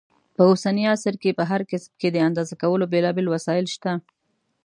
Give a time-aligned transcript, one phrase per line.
[0.35, 3.91] په اوسني عصر کې په هر کسب کې د اندازه کولو بېلابېل وسایل شته.